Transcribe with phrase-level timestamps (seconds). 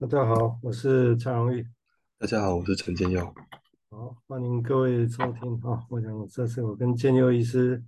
[0.00, 1.62] 大家好，我是蔡荣玉。
[2.16, 3.34] 大家好，我是陈建佑。
[3.90, 5.84] 好，欢迎各位收听啊！
[5.90, 7.84] 我想这是我跟建佑医师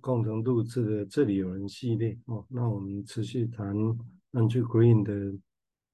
[0.00, 2.46] 共同录制的《这里有人》系列哦。
[2.48, 3.76] 那我们持续谈
[4.32, 5.38] Andrew Green 的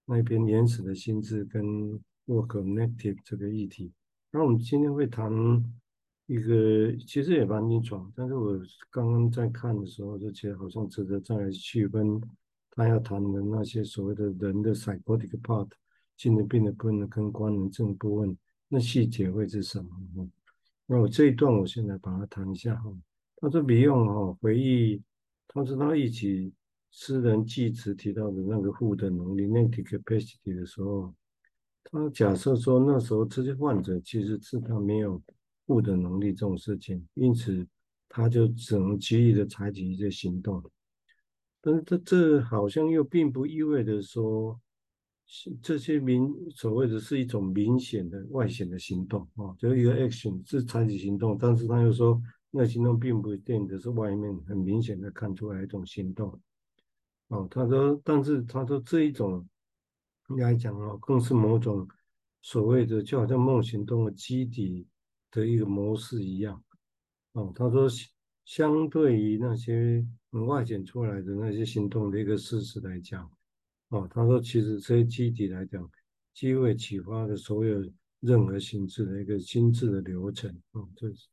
[0.04, 1.64] 那篇原始的心智跟
[2.26, 3.92] Work Connective 这个议题。
[4.30, 5.32] 那我们今天会谈
[6.26, 8.56] 一个其实也蛮临床，但是我
[8.88, 12.20] 刚刚在看的时候就觉得好像值得再来区分
[12.74, 15.68] 他要谈的那些所谓的人的 psychotic part。
[16.16, 20.30] 精神病的部分跟官能症部分，那细节会是什么？
[20.86, 22.96] 那我这一段我现在把它谈一下哈。
[23.38, 25.02] 他说没用哈回忆，
[25.48, 26.52] 他说他一起
[26.92, 31.12] 私人记词提到的那个负的能力 （negative capacity） 的时候，
[31.82, 35.20] 他假设说那时候这些患者其实是他没有
[35.66, 37.66] 负的能力这种事情，因此
[38.08, 40.62] 他就只能急于的采取一些行动。
[41.64, 44.60] 但是这这好像又并不意味着说。
[45.62, 56.38] 这些明所谓的是一种明显的外显的行动啊，就一个 action 是采取行动，但是他又说那行动并不一定的是外面很明显的看出来一种行动
[57.28, 57.48] 哦。
[57.50, 59.48] 他说，但是他说这一种
[60.28, 61.88] 应该讲哦，更是某种
[62.42, 64.86] 所谓的就好像梦行动的基底
[65.30, 66.62] 的一个模式一样
[67.32, 67.50] 哦。
[67.56, 67.88] 他说，
[68.44, 70.06] 相对于那些
[70.46, 73.30] 外显出来的那些行动的一个事实来讲。
[73.88, 75.88] 哦，他说，其实这些机体来讲，
[76.32, 77.80] 机会启发的所有
[78.20, 81.28] 任何形式的一个心智的流程，哦，这是，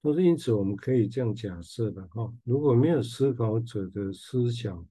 [0.00, 4.86] 都是因此我们可以这样假设的，哈，如果没有思考者的思想，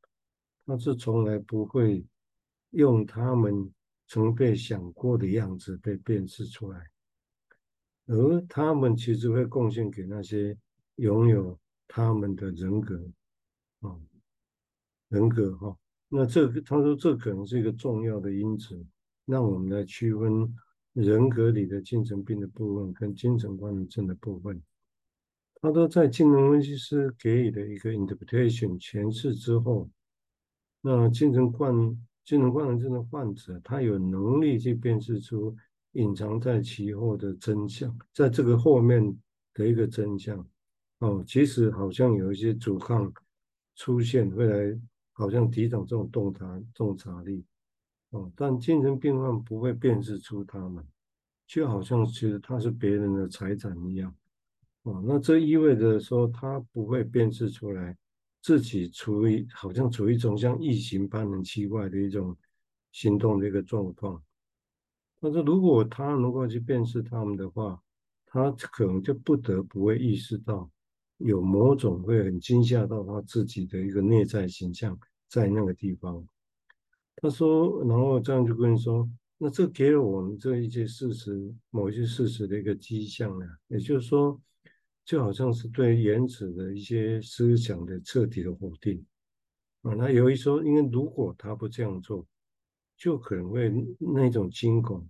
[0.66, 2.06] 他是从来不会
[2.72, 3.74] 用他们
[4.08, 6.86] 曾被想过的样子被辨识出来，
[8.06, 10.56] 而他们其实会贡献给那些
[11.00, 12.96] 拥有他们的人格，
[13.80, 13.96] 啊，
[15.08, 15.78] 人格，哈。
[16.10, 18.86] 那这个，他说这可能是一个重要的因子，
[19.26, 20.54] 让我们来区分
[20.94, 24.62] 人格里的精神病的部分跟精神官能症的部分。
[25.62, 29.90] 他说，在精神分析师给予的一个 interpretation 诠释之后，
[30.82, 31.74] 那精神官
[32.26, 35.56] 精神官能症的患者，他有能力去辨识出
[35.92, 39.16] 隐藏在其后的真相，在这个后面
[39.54, 40.46] 的一个真相。
[41.00, 43.12] 哦，其实好像有一些阻抗
[43.76, 44.80] 出现，未来。
[45.12, 47.44] 好像抵挡这种洞察洞察力，
[48.12, 50.82] 哦，但精神病患不会辨识出他们，
[51.46, 54.16] 就好像其实他是别人的财产一样，
[54.84, 57.98] 哦，那这意味着说他不会辨识出来
[58.42, 62.38] 自己处于好像处于一种像异形般很奇怪的一种
[62.94, 64.24] 行动的一个状况。
[65.20, 67.84] 但是如果他能够去辨识他们的话，
[68.26, 70.72] 他可能就不得不会意识到
[71.20, 75.00] 有某种会很惊吓到他自己的一个内在形象。
[75.32, 76.28] 在那个地方，
[77.18, 79.08] 他说，然后这样就跟你说，
[79.38, 84.42] 那这给了我们这一些事实，某一些事实的一个迹象呢，也就是说，
[85.06, 89.06] 就好像是对原始的一些思想的彻底的否定
[89.84, 89.94] 啊。
[89.94, 92.26] 那由于说，因为如果他不这样做，
[92.98, 95.08] 就可能会那种惊恐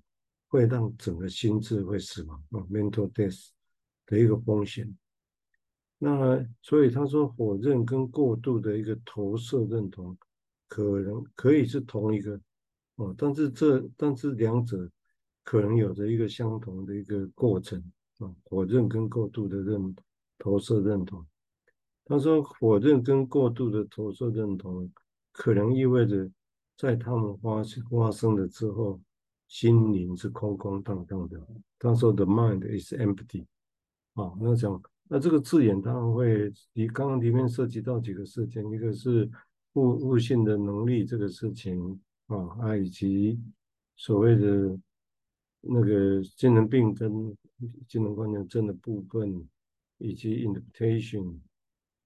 [0.50, 3.48] 会让整个心智会死亡啊，mental death
[4.06, 4.94] 的一个风险。
[6.02, 10.18] 那所以他说，否认跟过度的一个投射认同，
[10.70, 12.40] 可能可以是同一个
[12.96, 14.90] 哦，但是这但是两者
[15.44, 17.84] 可能有着一个相同的一个过程
[18.20, 19.94] 啊，否认跟过度的认
[20.38, 21.26] 投射认同。
[22.06, 24.90] 他说，否认跟过度的投射认同，
[25.34, 26.32] 可能意味着
[26.78, 29.02] 在他们发生发生了之后，
[29.50, 31.46] 心灵是空空荡荡的。
[31.78, 33.46] 他说，The mind is empty
[34.14, 34.82] 啊，那讲。
[35.12, 39.28] 那这个字眼当然会，你刚刚里面涉及到几个事情，一个是
[39.74, 43.42] 悟悟性的能力这个事情啊，啊以及
[43.96, 44.80] 所谓的
[45.62, 47.36] 那个精神病跟
[47.88, 49.44] 精神观念症的部分，
[49.98, 51.40] 以及 interpretation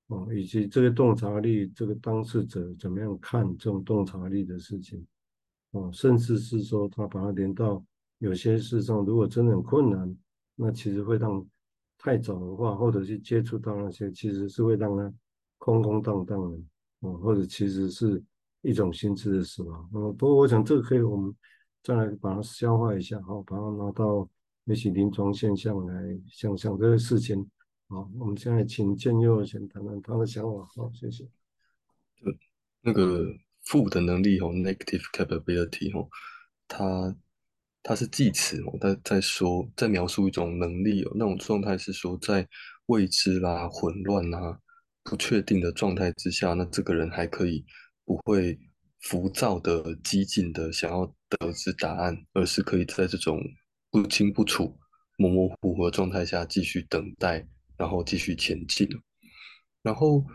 [0.07, 5.05] 啊，以及这个洞察力，这个当事者怎么样看这种洞察力的事情
[5.73, 7.83] 啊，甚至是说他把它连到
[8.19, 10.17] 有些事上，如果真的很困难，
[10.55, 11.45] 那其实会让。
[11.97, 15.13] 太早的话，或者去接触到那些，其实是会让他
[15.57, 16.57] 空空荡荡的，
[16.99, 18.21] 哦，或者其实是
[18.61, 19.89] 一种心智的死亡。
[19.93, 21.33] 嗯，不过我想这个可以我们
[21.81, 24.27] 再来把它消化一下，好，把它拿到
[24.65, 27.49] 也许临床现象来想想这个事情。
[27.87, 30.67] 好，我们现在请建佑先谈谈他的想法。
[30.75, 31.25] 好，谢谢。
[32.81, 33.25] 那个
[33.61, 36.09] 负的能力哦，negative capability 哦，
[36.67, 37.15] 他。
[37.83, 42.47] 它是计词哦，在在说，在描述一种能力哦，那种状态是说，在
[42.85, 44.57] 未知啦、混乱啦、
[45.03, 47.65] 不确定的状态之下，那这个人还可以
[48.05, 48.57] 不会
[49.01, 53.37] 浮躁的、激进的想要得知答案，而是可以在这种
[53.91, 54.79] 不清不楚、
[55.17, 57.45] 模模糊糊的状态下继续等待，
[57.75, 58.87] 然后继续前进。
[59.81, 60.25] 然后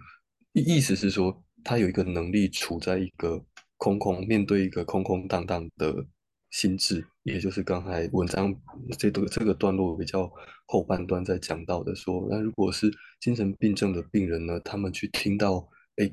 [0.52, 3.42] 意思是说，他有一个能力处在一个
[3.78, 6.06] 空空，面对一个空空荡荡的
[6.50, 8.54] 心智，也就是刚才文章
[8.98, 10.30] 这个这个段落比较
[10.66, 12.90] 后半段在讲到的说，那如果是
[13.20, 16.10] 精神病症的病人呢，他们去听到哎，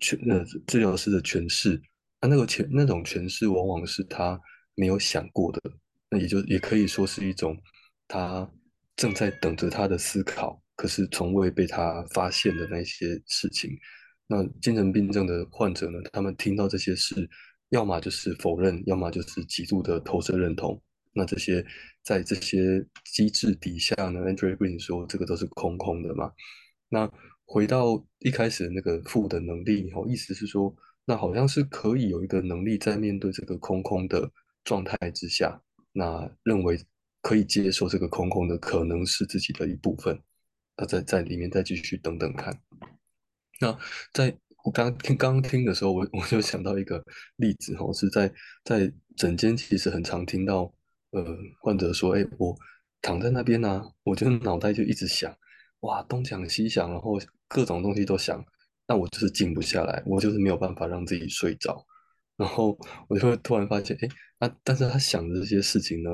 [0.00, 1.80] 诠呃治疗师的诠释，
[2.22, 4.40] 那那个诠那种诠释往往是他
[4.74, 5.60] 没有想过的，
[6.08, 7.54] 那也就也可以说是一种
[8.08, 8.50] 他
[8.96, 13.70] 正在等着他的思考，可是从未被他发现的那些事情。
[14.26, 17.28] 那精神病症的患者呢，他们听到这些事。
[17.70, 20.80] 要么就是否认，要么就是极度的投射认同。
[21.12, 21.64] 那这些
[22.02, 26.32] 在这些机制底下呢，Andrew Green 说这个都是空空的嘛。
[26.88, 27.10] 那
[27.46, 30.74] 回到一开始那个负的能力后，意思是说，
[31.04, 34.30] 那好像是可以有一个能力在面对这个空空的
[34.64, 35.60] 状态之下，
[35.92, 36.78] 那认为
[37.22, 40.20] 可以接受这个空空的可能是自己的一部分，
[40.76, 42.60] 那在在里面再继续等等看。
[43.60, 43.78] 那
[44.12, 44.36] 在。
[44.62, 47.02] 我刚刚听刚刚听的时候，我我就想到一个
[47.36, 48.30] 例子哈，是在
[48.64, 50.72] 在诊间其实很常听到，
[51.12, 51.24] 呃，
[51.62, 52.54] 患者说，哎，我
[53.00, 55.34] 躺在那边呢、啊，我就脑袋就一直想，
[55.80, 57.18] 哇，东想西想，然后
[57.48, 58.44] 各种东西都想，
[58.86, 61.82] 但我就是静不下来，我就是没有办法让自己睡着，
[62.36, 62.78] 然后
[63.08, 64.08] 我就会突然发现，哎，
[64.38, 66.10] 那、但是他想的这些事情呢，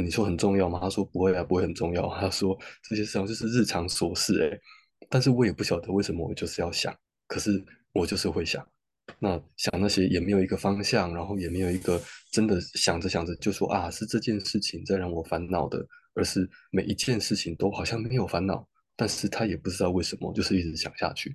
[0.00, 0.78] 你说很重要吗？
[0.80, 2.56] 他说不会啊，不会很重要，他说
[2.88, 4.58] 这些事情就是日常琐事，哎，
[5.08, 6.94] 但是我也不晓得为什么我就是要想，
[7.26, 7.62] 可是。
[8.00, 8.66] 我就是会想，
[9.18, 12.00] 那想那些也没有一个方向，然后也没有一个
[12.32, 18.66] 真的想着想着就说啊，是这件事情在让我烦恼的，而是每一件事情都好像没有烦恼，
[18.96, 21.30] 但是他也不知道为什么，就是一直想下去。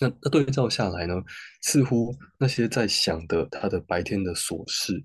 [0.00, 1.14] 那那对照下来呢，
[1.62, 5.02] 似乎那些在想的他的白天的琐事，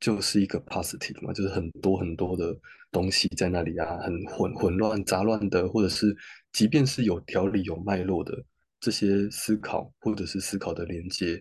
[0.00, 2.58] 就是一个 positive 嘛，就是很多很多的
[2.90, 6.16] 东西在那里啊，很混混乱杂乱的，或者是
[6.52, 8.32] 即便是有条理有脉络的。
[8.80, 11.40] 这些思考或者是思考的连接，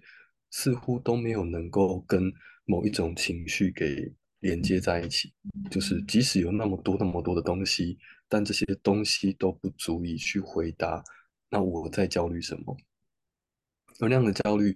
[0.52, 2.32] 似乎都没有能够跟
[2.66, 5.34] 某一种情绪给连接在一起。
[5.72, 7.98] 就是即使有那么多那么多的东西，
[8.28, 11.02] 但这些东西都不足以去回答
[11.50, 12.76] 那我在焦虑什么。
[14.02, 14.76] 而那样的焦虑，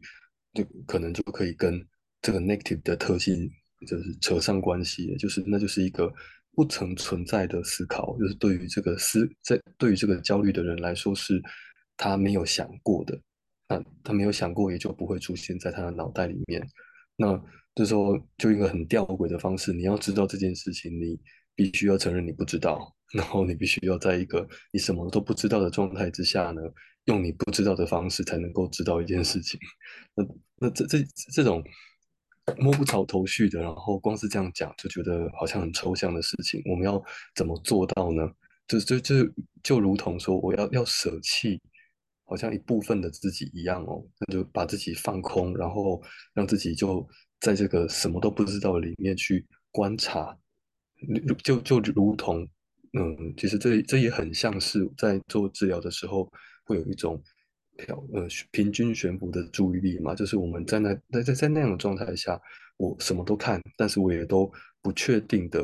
[0.54, 1.86] 就可能就可以跟
[2.21, 3.51] 这个 negative 的特性
[3.86, 6.10] 就是扯上关系，就是那就是一个
[6.54, 11.44] 不曾存在的思考，就是对于这个思在对于这个焦虑的人来说是。
[11.97, 13.19] 他没有想过的，
[13.67, 16.65] 那他没有想过，也就不会出现在他的脑袋里面。
[17.15, 17.39] 那
[17.75, 21.19] 这时候就一个很吊诡的方式，你要知道这件事情，你
[21.55, 26.61] 必须要承认你不知道，然后你必须要在一个你什么都不知道的状态之下呢，
[27.05, 29.59] 用你不知道的方式才能够知道一件事情。
[30.15, 30.23] 那
[30.57, 30.97] 那这这
[31.31, 31.63] 这种
[32.57, 37.01] 摸不着头绪的，然后光是这样讲就觉得好像很抽象的事情，我们要
[37.35, 38.27] 怎么做到呢？
[38.67, 39.15] 就就就
[39.61, 41.61] 就如同说，我要要舍弃。
[42.25, 46.01] 好像一部分的自己一样哦，那就把自己放空，然后
[46.33, 47.07] 让自己就
[47.39, 50.35] 在这个什么都不知道里面去观察，
[51.43, 52.47] 就就如同，
[52.93, 56.31] 嗯，其实这这也很像是在做治疗的时候
[56.63, 57.21] 会有一种
[57.75, 62.39] 漂呃平均悬浮的注意力嘛，就是我们在那在在在那样的状态下，
[62.77, 64.50] 我什么都看，但是我也都
[64.81, 65.62] 不确定的，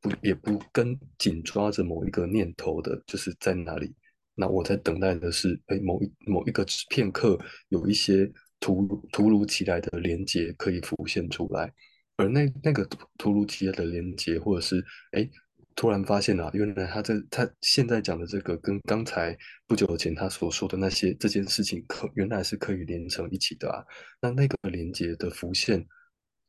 [0.00, 3.94] 不也不跟紧抓着某一个念头的，就是在哪里。
[4.34, 11.72] 那我在等待的是，哎，某一某一个片刻，有一些突突如其来的连接可以浮现出来，
[12.16, 15.28] 而那那个突如其来的连接，或者是哎，
[15.74, 19.36] 突然发现啊，原来他这他现在讲的这个，跟刚才
[19.66, 23.84] 不久前他所说的那些这件事情，可原来是可以连成一起的啊。
[24.20, 25.86] 那那个连接的浮现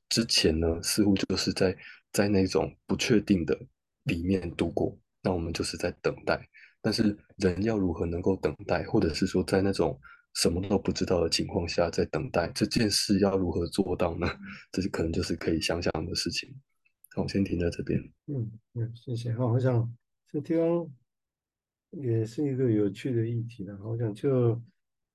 [0.10, 1.76] 之前呢，似乎就是在
[2.12, 3.60] 在那种不确定的
[4.04, 6.48] 里面度过，那我们就是在等待。
[6.84, 9.98] 但是人要如何能够等待，或者是说在那种
[10.34, 14.28] 什么都不知道的情况下在等待这件事要如何做到呢？
[14.74, 16.54] 这是可能就是可以想象的事情。
[17.16, 17.98] 好，我先停在这边。
[18.28, 19.32] 嗯嗯，谢谢。
[19.34, 19.96] 好，我想
[20.28, 20.92] 这地方
[21.92, 23.80] 也是一个有趣的议题的。
[23.82, 24.62] 我想就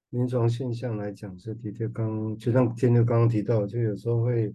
[0.09, 4.55] 临床现象来讲，是的确刚就像天刚刚提到，就有时候会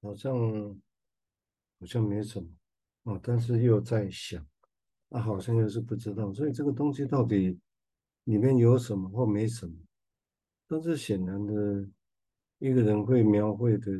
[0.00, 0.32] 好像
[1.80, 2.48] 好像没什么
[3.12, 4.46] 啊，但是又在想。
[5.10, 7.58] 啊，好像又是不知道，所以这个东西到底
[8.24, 9.74] 里面有什么或没什么？
[10.66, 11.88] 但是显然的，
[12.58, 13.92] 一个人会描绘的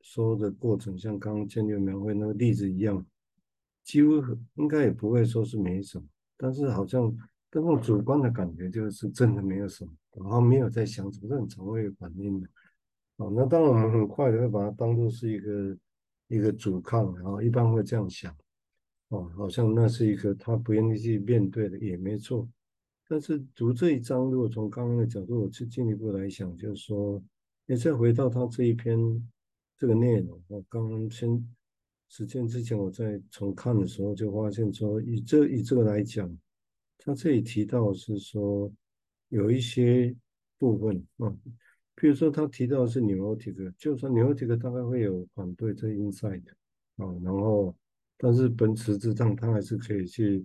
[0.00, 3.04] 说的过程，像刚刚建立描绘那个例子一样，
[3.82, 4.22] 几乎
[4.54, 6.06] 应该也不会说是没什么，
[6.38, 7.14] 但是好像
[7.52, 12.48] 那种主观的感觉就是真的没有什么，然后没有在想什么，这很常会反应的。
[13.16, 15.78] 哦，那当然我们很快的会把它当做是一个
[16.28, 18.34] 一个阻抗，然后一般会这样想，
[19.14, 22.48] 哦，好像那是一个他不愿意去面对的，也没错。
[23.08, 27.22] 但是读这一章，如果从刚刚的角度，我去进一步来想，就是说，
[27.66, 28.98] 你再回到他这一篇
[29.78, 31.46] 这个内容，我刚刚先
[32.08, 36.36] 时间之前我在重看的时候，就发现说，以这以这个来讲，
[36.98, 38.72] 他这里提到是说
[39.28, 40.12] 有一些
[40.58, 41.32] 部分啊。
[41.96, 46.42] 譬如说，他提到是 neurotic，就是说 neurotic 大概会有反对这 inside
[46.96, 47.72] 啊，然后
[48.24, 50.42] 但是本质之上，他还是可以去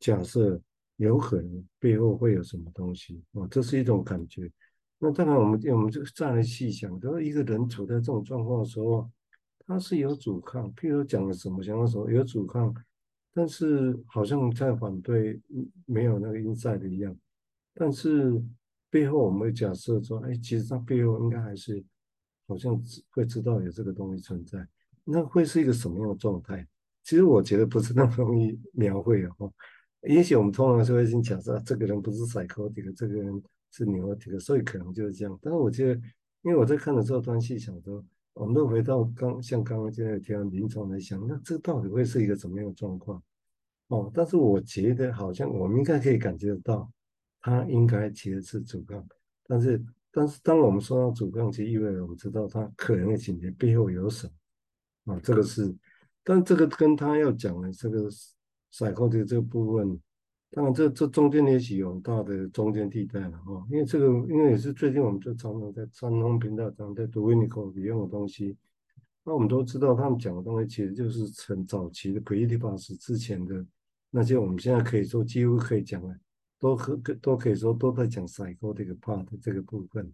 [0.00, 0.58] 假设
[0.96, 4.50] 有可能背后会有什么东西啊，这是一种感觉。
[4.98, 9.10] 那当然，我们我们就再来细想，就是一个人处在这种状况的时候，
[9.66, 12.74] 他是有阻抗，譬如讲了什么，想要说有阻抗，
[13.34, 15.38] 但是好像在反对，
[15.84, 17.14] 没有那个 inside 一样，
[17.74, 18.42] 但是。
[18.90, 21.84] 背后我们会假设说，哎，其实他背后应该还是
[22.46, 22.74] 好像
[23.10, 24.66] 会知道有这个东西存在，
[25.04, 26.66] 那会是一个什么样的状态？
[27.08, 29.50] 其实我觉得不是那么容易描绘哦。
[30.02, 35.38] 也许我们通常是会先假设，这个人不是 psychotic，这个人是 neurotic，所以可能就是这样。
[35.40, 36.00] 但是我觉得，
[36.42, 43.22] 因为我在看的时候，端细想说，我们都回到刚像刚刚现在提到临床来想，那这到底会是一个什么样的状况？
[43.86, 46.92] 哦，但是我觉得好像我们应该可以感觉得到。
[47.40, 49.02] 他应该其实是阻抗，
[49.46, 54.28] 但是但是当我们说到阻抗，其实意味着我们知道他可能的情节背后有什
[55.04, 55.20] 么啊？
[55.22, 55.72] 这个是，
[56.28, 58.06] 但这个跟他要讲的这个
[58.70, 59.98] psychotic 这个部分，
[60.50, 63.66] 当然这这中间也许有很大的中间地带了哈。
[63.70, 68.58] 因为这个，因为也是最近我们就常常在三通频道常在读 Winnicott 引用的东西，
[69.24, 73.64] 那我们都知道他们讲的东西其实就是很早期的 Pre-Oedipus 之前的
[74.10, 76.14] 那些，我们现在可以说几乎可以讲了。
[76.60, 80.12] 都可都可以说都在讲 psychotic part 这个部分，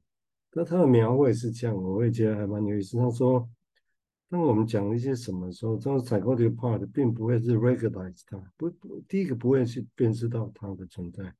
[0.52, 2.99] 那他的描绘是这样，我会觉得还蛮有意思。
[2.99, 3.49] 他说，
[4.31, 11.35] 当我们讲一些什么时候，这种 psychotic part 并不会是 recognize 它，不不，第一个不会去辨识到它的存在，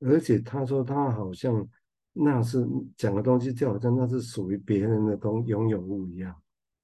[0.00, 1.68] 而且他说他好像
[2.12, 2.66] 那是
[2.96, 6.34] 讲的东西，就好像那是属于别人的东拥有物一样，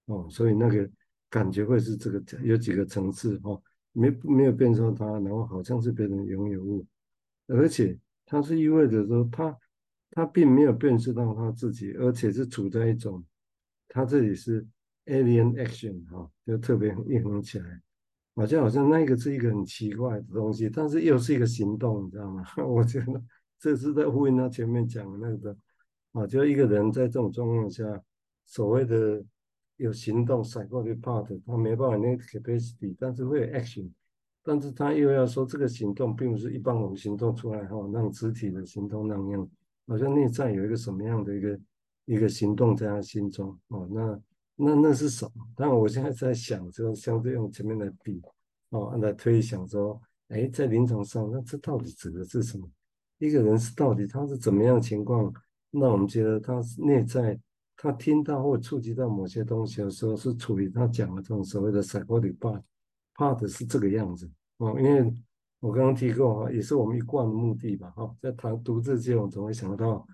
[0.06, 0.88] 哦，所以那个
[1.30, 6.86] 感觉会是这个有几个层次哦，没没有辨识到它，然后好像是别人拥有物。
[7.46, 9.56] 而且他是意味着说他，
[10.12, 13.22] 他并没有辨识到他自己，而且是处在一种，
[13.86, 14.66] 他这里是
[15.06, 17.82] alien action 哈，就特别一横起来，
[18.34, 22.44] 好像好像那个是一个很奇怪的东西，但是又是一个行动，你知道吗？
[22.66, 23.22] 我觉得
[23.58, 25.56] 这是在呼应他前面讲的那个，
[26.12, 27.84] 啊，就一个人在这种状况下，
[28.46, 29.22] 所谓的
[29.76, 33.90] 有行动甩过去的 part，他没办法那个 capacity，但是会有 action。
[34.46, 39.48] 但是他又要说，这个行动并不是一般我们行动出来哈，让肢体的行动那样，
[39.86, 41.60] 好像内在有一个什么样的一个
[42.04, 44.20] 一个行动在他心中哦，那
[44.56, 45.46] 那那是什么？
[45.56, 48.22] 当然我现在在想，就相对用前面的比
[48.70, 52.68] 哦来推想说，哎，在临床上，那这到底指的是什么？
[53.18, 55.32] 一个人是到底他是怎么样情况？
[55.70, 57.38] 那我们觉得他是内在，
[57.76, 62.62] 他听到或触及到某些东西的时候，是处于他讲的这种所谓的 psychotic part。
[63.16, 65.14] 怕的是这个样子哦，因为
[65.60, 70.04] 我刚刚提过哈，也是我们一贯的目的吧哈，在谈读这些，我总会想到，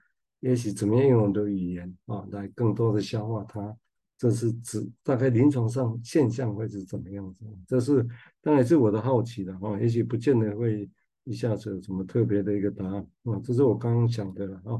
[0.41, 3.75] 也许怎么样用我们的语言啊，来更多的消化它，
[4.21, 8.07] 这是指大概临床上现象会是怎么样子，这是
[8.43, 10.87] 当然是我的好奇的哈，也许不见得会
[11.25, 14.77] 一下子有什么特别的一个答案啊，这是我刚刚想的了啊，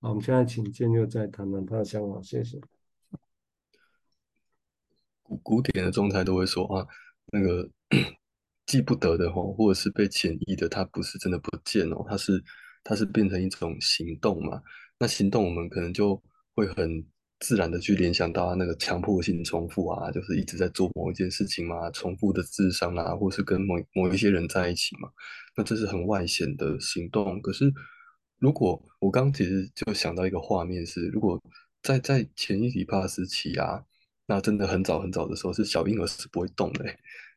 [0.00, 2.60] 好，我们现在请建佑再谈谈他的想法，谢谢。
[5.22, 6.86] 古古典的状态都会说啊。
[7.34, 7.66] 那个
[8.66, 12.44] 记不得的吼，或者是被潜移的，它不是真的不见哦，它是
[12.84, 14.60] 它是变成一种行动嘛。
[14.98, 16.20] 那行动我们可能就
[16.54, 17.02] 会很
[17.42, 25.10] 自然的去联想到那个强迫性重复啊，就是一直在做某一件事情嘛，重复的智商啊，或是跟某某一些人在一起嘛。
[25.56, 27.38] 那这是很外显的行动。
[27.42, 27.70] 可是
[28.38, 31.38] 如果我刚刚其实就想到一个画面是，如果
[31.82, 33.84] 在在前一底帕时期啊。
[34.24, 36.84] 那真的很早很早的时候，是小婴儿是不会动的，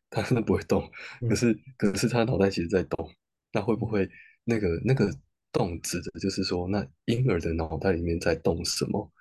[0.10, 0.88] 他真的不会动。
[1.28, 3.12] 可是，可是他脑袋其实在动。
[3.52, 4.08] 那会不会
[4.44, 5.12] 那个那个
[5.52, 9.12] 动指的就是说，那婴儿的脑袋里面在动什么？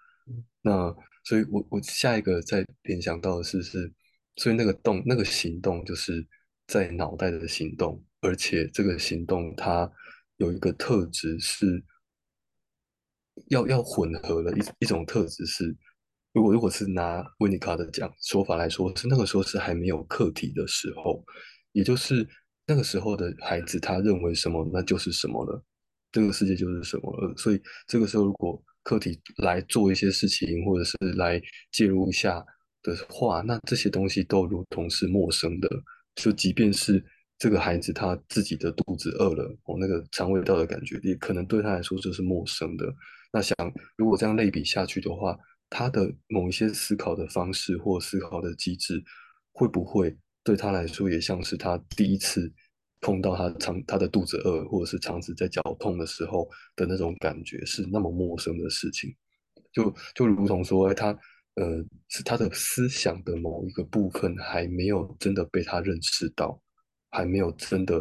[0.62, 3.92] 那所以我我下一个再联想到的是是，
[4.36, 6.26] 所以那个动那个行动就是
[6.66, 9.90] 在脑袋的行动，而且这个行动它
[10.36, 11.84] 有一个特质是
[13.48, 15.76] 要要混合的一一种特质是。
[16.32, 21.24] 如果如果是拿温尼卡的讲说法来说，是那个时候是还没有客体的时候，
[21.70, 22.28] 也就是
[22.66, 25.64] 那个时候的孩子，他认为什么那就是什么了，
[26.10, 27.32] 这个世界就是什么了。
[27.36, 32.44] 所以这个时候，如果课题来做一些事情，或者是来介入一下
[32.82, 35.68] 的话，那这些东西都如同是陌生的。
[36.14, 37.04] 就即便是
[37.38, 42.94] 这个孩子他自己的肚子饿了，哦，那个肠胃道的感觉也可能对他来说就是陌生的。
[43.32, 43.56] 那想
[43.96, 45.36] 如果这样类比下去的话，
[45.68, 49.02] 他的某一些思考的方式或思考的机制，
[49.52, 52.52] 会不会对他来说也像是他第一次
[53.04, 59.14] 碰到他肠他的肚子饿，或者是肠子在绞痛的时候的那种感觉是那么陌生的事情？
[59.70, 61.08] 就就如同说，他
[61.56, 66.58] 呃是他的思想的某一个部分还没有真的被他认识到，
[67.10, 67.96] 还没有真的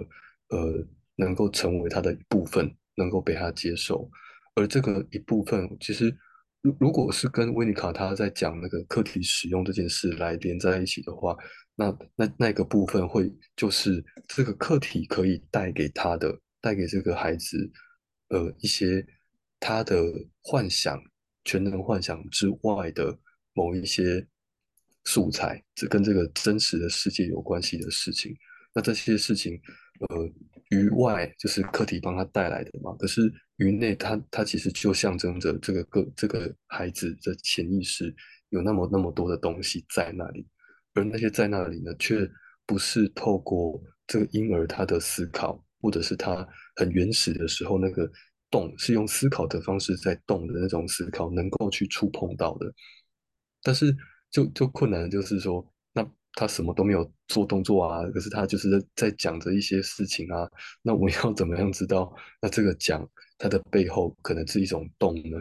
[0.47, 4.09] 呃能够成为他的一部分，能够被他接受。
[4.55, 6.15] 而这个一部分其实。
[6.63, 11.35] 如如果是跟维尼卡他在讲那个课题使用这件事来连在一起的话，
[11.75, 17.71] 那那那个部分会就是这个课题可以带给他的，带给这个孩子，
[18.29, 19.05] 呃，一些
[19.59, 20.03] 他的
[20.41, 21.01] 幻想、
[21.43, 23.17] 全能幻想之外的
[23.53, 24.25] 某一些
[25.05, 28.35] 素材，这跟这个真实的世界有关系的事情。
[28.73, 29.59] 那这些事情，
[30.09, 30.29] 呃，
[30.69, 32.95] 于外就是课题帮他带来的嘛。
[32.97, 38.15] 可是于内，他他其实就象征着这个个这个孩子的潜意识
[38.49, 40.47] 有那么那么多的东西在那里，
[40.93, 42.29] 而那些在那里呢，却
[42.65, 48.09] 不是透过这个婴儿他的思考，或者是他很原始的时候那个
[48.49, 52.73] 动，是用思考的方式在动的那种思考能够去触碰到的。
[53.61, 53.95] 但是
[54.29, 55.65] 就就困难的就是说。
[55.95, 60.49] 那他什么都没有做动作啊，可是他就是在在讲着一些事情啊。
[60.81, 62.11] 那我要怎么样知道？
[62.41, 63.07] 那这个讲
[63.37, 65.37] 它的背后可能是一种动呢？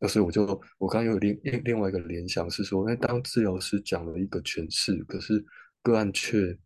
[0.00, 0.42] 那所以我就
[0.78, 5.44] 我刚刚有另另另外一个联想是说，那当治疗师讲了一个诠释，可是
[5.82, 6.58] 个案却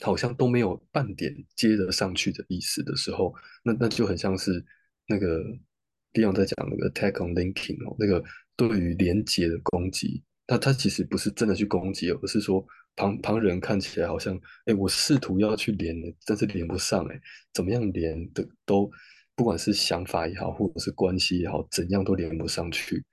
[0.00, 4.64] 好像都没有半点接得上去的意思的时候，那那就很像是
[5.06, 5.44] 那个
[6.12, 8.24] Dion 在讲那个 t a c k on linking 哦，那个
[8.56, 10.24] 对于连结的攻击。
[10.46, 15.94] 他他其实不是真的去攻击，而是说旁旁人看起来好像，哎，我试图要去连，
[16.24, 17.20] 但是连不上，哎，
[17.52, 18.90] 怎么样连的都，
[19.38, 23.04] 不管是想法也好，或者是关系也好，怎样都连不上去。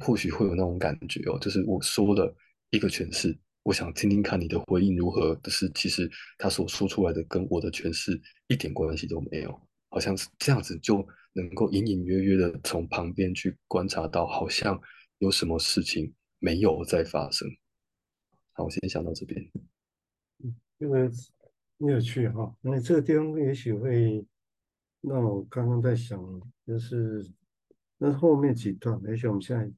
[0.00, 2.34] 或许会有那种感觉哦，就是我说了
[2.70, 5.36] 一个诠释，我想听听看你的回应如何。
[5.36, 14.76] 可是其实他所说出来的跟我的诠释一点关系都没有，好像是这样子就能够隐隐约约的从旁边去观察到，好像
[15.18, 16.12] 有什么事情。
[16.38, 17.48] 没有再发生。
[18.52, 19.42] 好，我先想到这边。
[20.44, 21.10] 嗯，这个
[21.78, 22.54] 有趣哈。
[22.60, 24.22] 那这个地方也许会
[25.08, 26.20] 那我刚刚在想，
[26.66, 27.24] 就是
[27.96, 29.70] 那后面几段，也许我们现在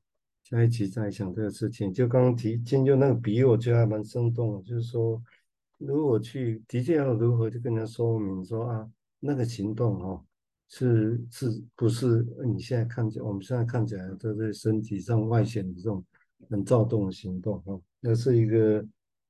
[0.43, 1.93] 下一集再想这个事情。
[1.93, 4.63] 就刚刚提，今就那个比喻，我觉得还蛮生动的。
[4.63, 5.23] 就是说，
[5.77, 10.25] 如果去的确要如何去跟人家说明说啊，那个行动哈。
[10.71, 16.05] 是是不是你现在看见，我们现在看起来都在身体上外显的这种。
[16.49, 18.87] 很躁动的行动，哈，那是一个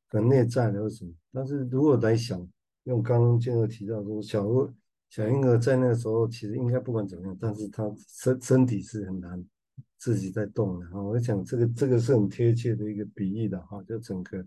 [0.09, 1.11] 很内在的什么？
[1.33, 2.47] 但是如果来想，
[2.85, 4.75] 用刚刚建哥提到说，小婴
[5.09, 9.45] 小婴儿在那个时候，其实应该不管怎么样，但是他身身体是很难
[9.97, 11.03] 自己在动的，哈。
[11.03, 14.45] 我想这个这个是很贴切的一个比喻的，哈，就整个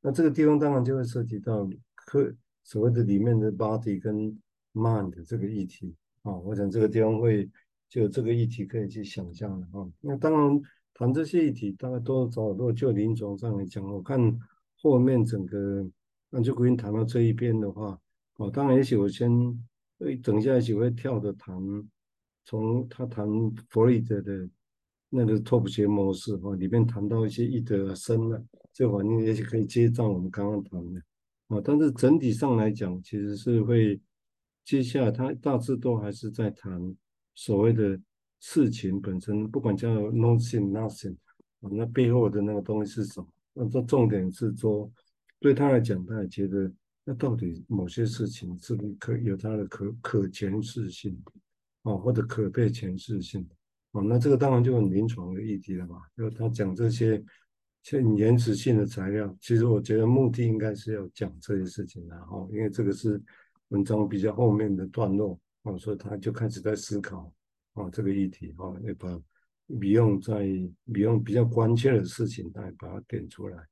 [0.00, 2.32] 那这个地方当然就会涉及到科
[2.64, 4.38] 所谓的里面的 body 跟
[4.72, 7.48] mind 的这个议题，啊，我想这个地方会
[7.88, 9.90] 就这个议题可以去想象的，哈。
[10.00, 10.60] 那当然。
[10.92, 14.20] 谈这些议题，大概多少如果就临床上来讲，我看
[14.82, 15.88] 后面整个
[16.28, 17.98] 那就不用谈到这一边的话，
[18.36, 19.30] 哦，当然也许我先，
[20.00, 21.54] 所以等一下也许会跳着谈，
[22.46, 23.28] 从他谈
[23.68, 24.48] 弗洛伊德的
[25.10, 31.00] 那个拓扑学模式哈，里面谈到一些易得生的这个环境，也许可以接上我们刚刚谈的，
[31.48, 34.00] 啊，但是整体上来讲，其实是会
[34.64, 36.96] 接下来他大致都还是在谈
[37.34, 38.00] 所谓的。
[38.42, 41.14] 事情本身不管叫 nothing nothing
[41.60, 43.26] 啊，那背后的那个东西是什么？
[43.52, 44.90] 那这重点是说，
[45.38, 46.72] 对他来讲，他也觉得
[47.04, 51.20] 那到底某些事情是不是可有它的可可诠释性
[51.82, 53.48] 啊，或者可被诠释性
[53.92, 54.00] 啊？
[54.02, 56.00] 那这个当然就很临床的议题了嘛。
[56.16, 57.22] 就他讲这些
[57.90, 63.20] 很原始性的材料，其实我觉得目的应该是要讲这些事情的哈，因为这个是
[63.68, 67.32] 文章比较后面的段落啊，所以他就开始在思考。
[67.74, 69.22] 啊，这个议题啊，要把
[69.80, 70.44] 比用在
[70.92, 73.64] 比用比较关切的事情来把它点出来。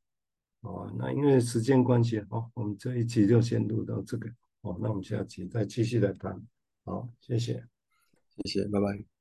[0.60, 4.28] 哦，那因为时间关系，好，我们这一集就先录到这个。
[4.60, 6.40] 好，那我们下集再继续来谈。
[6.84, 7.64] 好，谢谢，
[8.36, 9.17] 谢谢，拜拜。